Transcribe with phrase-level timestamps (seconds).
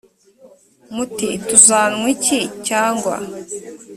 [0.95, 3.15] muti tuzanywa iki cyangwa